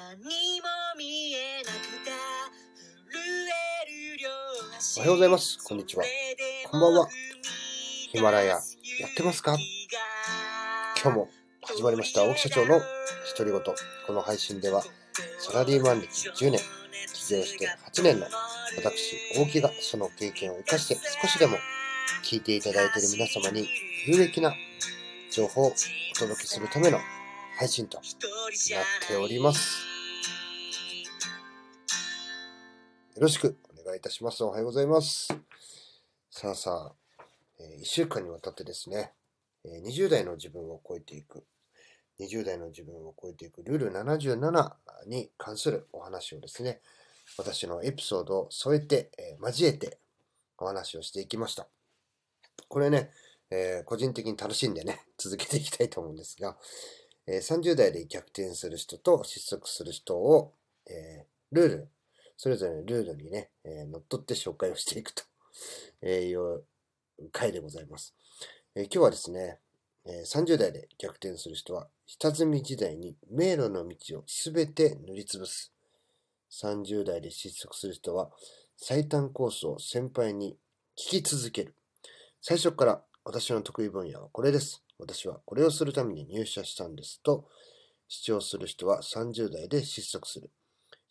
[0.00, 0.24] 何も
[0.96, 2.12] 見えなくた
[3.12, 4.30] 震える両
[4.96, 5.58] おはようございます。
[5.62, 6.04] こんにちは。
[6.70, 7.08] こんばんは。
[8.10, 8.60] ヒマラヤやっ
[9.14, 9.58] てますか？
[11.02, 11.28] 今日も
[11.60, 12.24] 始まりました。
[12.24, 12.80] 大木社長の
[13.36, 13.60] 独り言。
[14.06, 14.82] この配信では
[15.38, 16.60] サラリーマン歴10年
[17.12, 18.26] 起業して8年の
[18.78, 21.58] 私大木がその経験を生かして少しでも
[22.24, 23.68] 聞いていただいている皆様に
[24.06, 24.54] 有益な
[25.30, 25.72] 情報をお
[26.18, 26.98] 届けするための
[27.58, 28.04] 配信となっ
[29.06, 29.89] ております。
[33.20, 34.42] よろしくお願いいたします。
[34.44, 35.28] おはようございます。
[36.30, 37.22] さあさあ、
[37.58, 39.12] え1週間にわたってですね、
[39.62, 41.44] えー20代の自分を超えていく、
[42.18, 44.72] 20代の自分を超えていくルール77
[45.06, 46.80] に関するお話をですね、
[47.36, 49.98] 私のエピソードを添えて、えー交えて
[50.56, 51.68] お話をしていきました。
[52.68, 53.10] これね、
[53.50, 56.56] えー個人的に楽しんでね、続けていきたいと思うんですが、
[57.26, 60.54] えー30代で逆転する人と失速する人を、
[60.86, 61.88] えールール、
[62.42, 65.24] それぞれのルールにね、えー乗っ取って紹介をしていくと
[66.00, 66.64] えいう
[67.32, 68.14] 回でございます。
[68.74, 69.60] えー今日はですね、
[70.06, 75.70] え30代で逆転する人は、下積み時代に迷路の道をすべて塗りつぶす。
[76.50, 78.32] 30代で失速する人は、
[78.74, 80.56] 最短コースを先輩に
[80.96, 81.74] 聞き続ける。
[82.40, 84.82] 最初から私の得意分野はこれです。
[84.96, 87.50] 私はこれをするために入社したんですと
[88.08, 90.50] 主張する人は30代で失速する。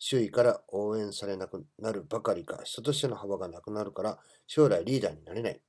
[0.00, 5.60] 周囲から応援されなくなるばかりか、人としての幅がなくなるから将来リーダーになれない。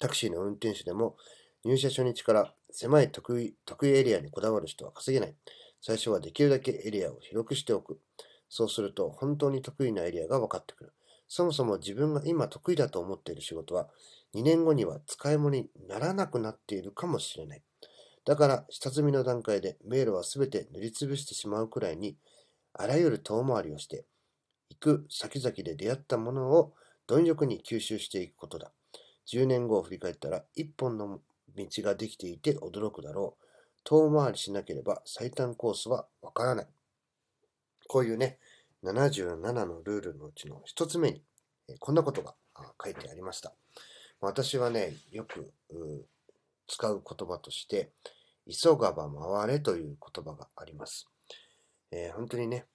[0.00, 1.16] タクシーの運転手でも
[1.64, 5.36] 入社初日から狭い得意得意エリアにこだわる人は稼げない。
[5.80, 8.00] 最初はできるだけエリアを広くしておく。
[8.48, 10.92] そうすると本当に得意なエリアが分かってくる。
[11.28, 13.88] そもそも自分が今得意だと思っている仕事は
[14.34, 17.62] 2年後には使い物にならなくなっているかもしれない。
[18.24, 22.16] だから下積みの段階で迷路はすべて塗りつぶしてしまうくらいに
[22.78, 24.04] あらゆる遠回りをして
[24.70, 26.74] 行く先々で出会ったものを
[27.08, 28.70] 貪欲に吸収していくことだ。
[29.26, 31.20] 10年後を振り返ったら一本の
[31.56, 33.44] 道ができていて驚くだろう。
[33.82, 36.66] 遠回りしなければ最短コースはわからない。
[37.88, 38.38] こういうね、
[38.84, 41.22] 77のルールのうちの一つ目に、
[41.80, 42.34] こんなことが
[42.82, 43.52] 書いてありました。
[44.20, 45.50] 私はね、よく
[46.68, 47.90] 使う言葉として、
[48.46, 51.08] 急がば回れという言葉があります。
[51.90, 52.66] えー本当にね、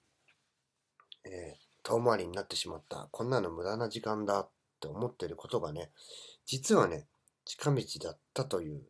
[1.24, 4.48] えー遠回りになってしまった、こんなの無駄な時間だっ
[4.80, 5.90] て思ってることがね、
[6.46, 7.06] 実はね、
[7.44, 8.80] 近道だったという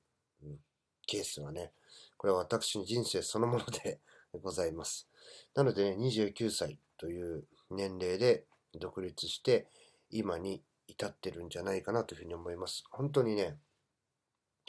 [1.09, 1.73] ケースはね、
[2.17, 3.99] これは私の人生そのもので
[4.43, 5.09] ございます。
[5.55, 9.67] なのでね、29歳という年齢で独立して、
[10.11, 12.85] 今に至ってるんじゃないかなというふうに思います。
[12.91, 13.59] 本当にね、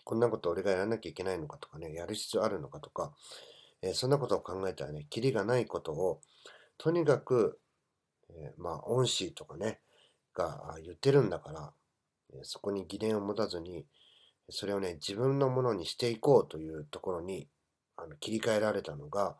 [0.04, 3.14] こんなこと俺がやらなきゃいけないのかとかね、やる必要あるのかとか、
[3.86, 6.22] えーそんなことを考えたらね、キリがないことを、
[6.78, 7.60] とにかく、
[8.30, 9.80] えーまあ、恩師とかね、
[10.34, 11.74] が言ってるんだから、
[12.34, 13.86] えそこに疑念を持たずに、
[14.50, 17.48] それをね、自分のものにしていこうというところに
[17.96, 19.38] あの切り替えられたのが、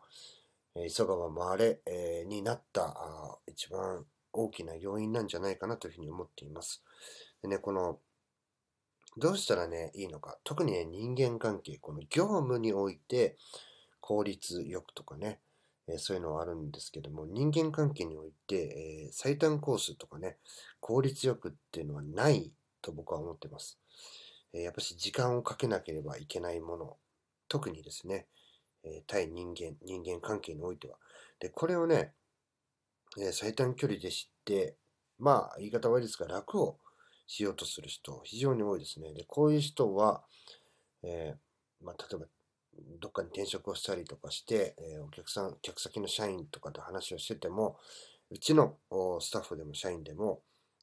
[0.76, 6.84] えー急がば回れ、えーになったあ一番大きな要因なんじゃないかなというふうに思っています。
[7.42, 7.98] でね、この、
[9.16, 10.38] どうしたらね、いいのか。
[10.44, 13.38] 特にね、人間関係、この業務において
[14.06, 15.40] 効率よくとかね、
[15.88, 20.36] えそういうのはあるんですけども、人間関係において、え最短コースとかね、
[20.78, 22.52] 効率よくっていうのはない
[22.82, 23.80] と僕は思ってます。
[24.52, 26.96] えやっぱし時間をかけなければいけないもの、
[27.48, 28.28] 特にですね、
[28.84, 30.98] え対人間、人間関係においては。
[31.40, 32.14] で、これをね、
[33.18, 34.76] え最短距離で知って、
[35.18, 36.78] まあ、言い方悪いですが、楽を
[37.26, 39.12] しようとする人、非常に多いですね。
[39.14, 40.22] で、こういう人は、
[41.02, 42.26] えーまあ、例えば、
[43.00, 47.78] どっかに転職をしたりとかして、えお客さん、客先の社員とかと話をしてても、
[48.30, 48.76] うちの
[49.20, 50.42] スタッフでも社員でも、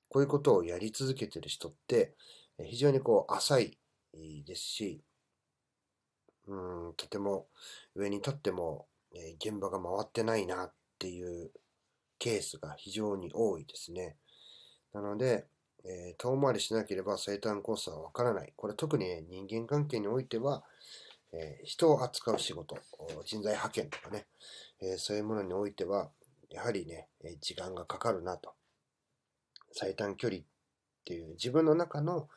[0.09, 2.15] こういうことをやり続けてる人って、
[2.63, 3.77] 非常にこう浅い
[4.45, 5.01] ですし、
[6.47, 6.55] う
[6.89, 7.47] ん、とても
[7.95, 11.51] 上に立っても、え現場が回ってないなっていう
[12.17, 14.15] ケースが非常に多いですね。
[14.93, 15.45] なので、
[15.83, 18.53] えー遠回りしなければ最短コースはわからない。
[18.55, 20.63] これ特に、ね、人間関係においては、
[21.33, 22.77] え人を扱う仕事、
[23.25, 24.27] 人材派遣とかね、
[24.79, 26.11] えそういうものにおいては、
[26.49, 28.53] やはりね、え時間がかかるなと。
[29.71, 30.43] 最短距離っ
[31.05, 32.29] ていう自分の中の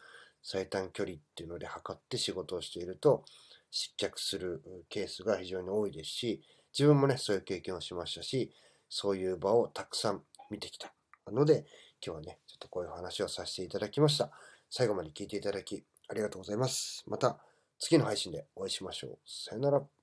[0.43, 3.25] 最短距離っていうので測って仕事をしていると
[3.71, 8.53] 失脚するケースが非常に多いですし、自分もね、そういう経験をしましたし、
[8.89, 10.93] そういう場をたくさん見てきた
[11.31, 11.67] ので、
[12.05, 14.31] 今日はね、ちょっとこういう話をさせていただきました。
[14.71, 17.05] 最後まで聞いていただきありがとうございます。
[17.07, 17.39] また
[17.78, 19.19] 次の配信でお会いしましょう。
[19.26, 19.96] さよなら。